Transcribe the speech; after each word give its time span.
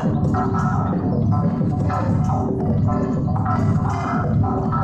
I'm 0.00 0.30
sorry. 4.40 4.77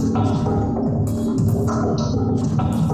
Thank 0.00 0.16
you. 2.84 2.89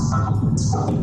I'm 0.00 0.58
sorry. 0.58 1.02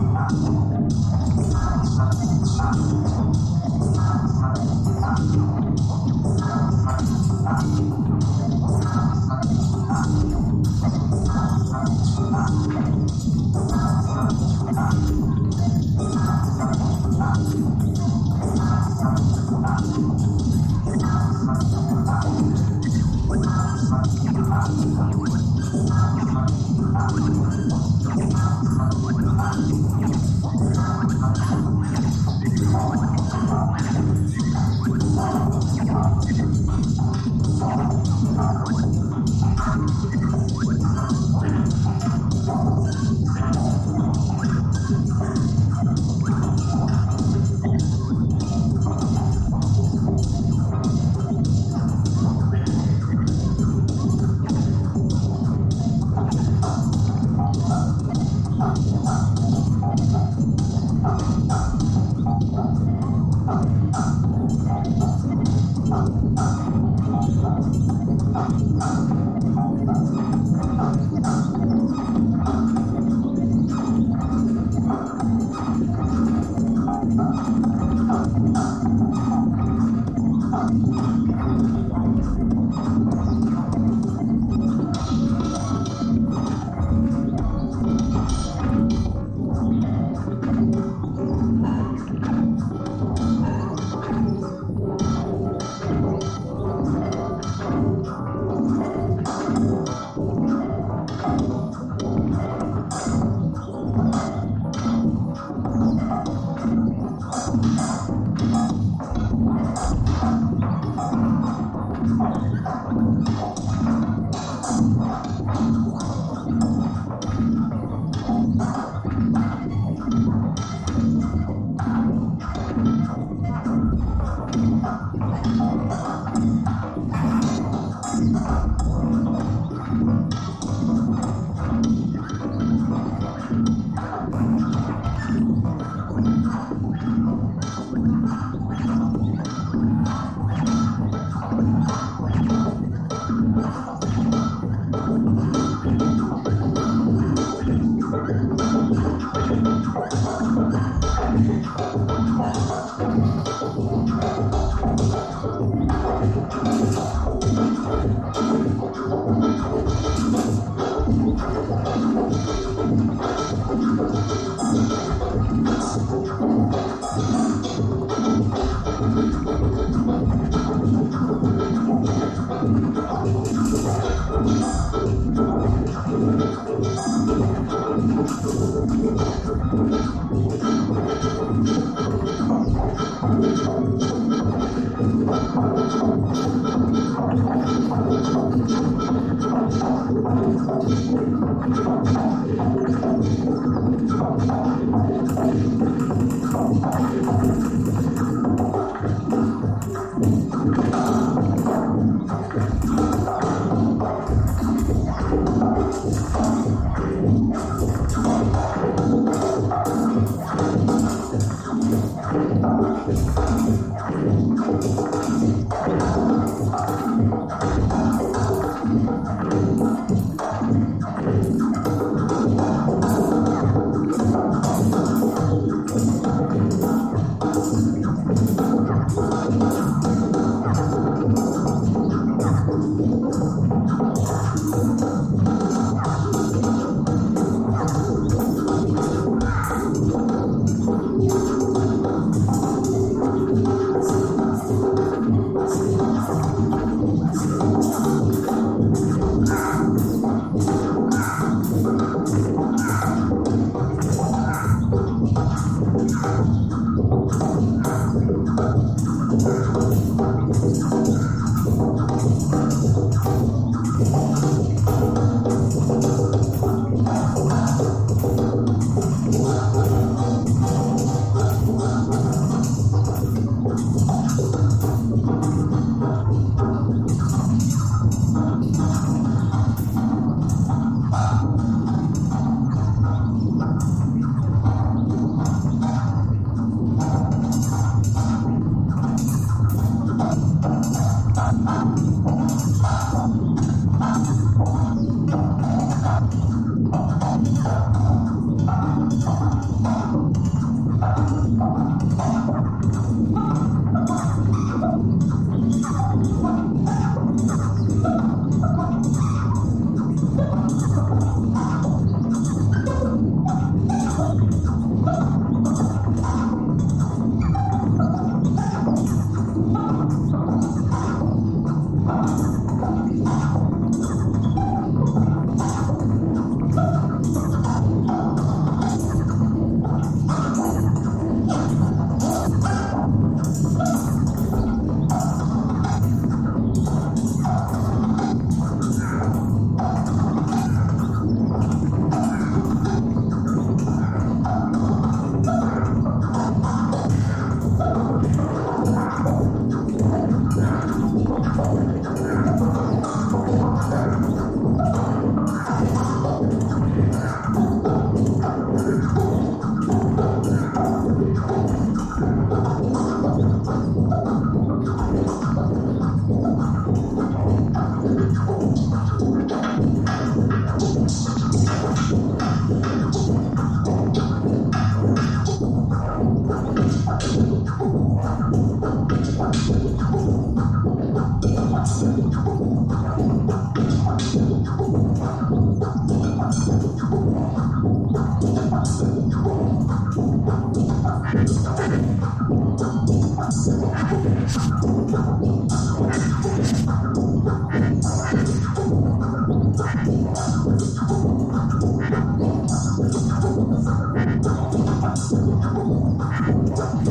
Thank 406.81 407.10